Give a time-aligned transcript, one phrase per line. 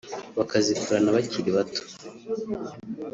[0.37, 1.81] bakazikurana bakiri bato